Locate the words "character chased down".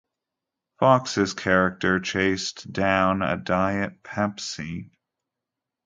1.35-3.21